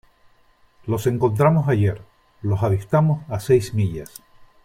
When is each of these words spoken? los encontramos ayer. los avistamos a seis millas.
los 0.87 1.05
encontramos 1.05 1.67
ayer. 1.69 2.01
los 2.41 2.63
avistamos 2.63 3.21
a 3.29 3.39
seis 3.39 3.75
millas. 3.75 4.23